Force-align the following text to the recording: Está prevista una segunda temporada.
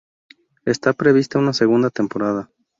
Está 0.65 0.93
prevista 0.93 1.37
una 1.37 1.53
segunda 1.53 1.91
temporada. 1.91 2.49